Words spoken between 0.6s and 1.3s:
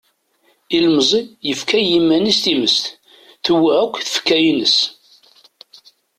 Ilemẓi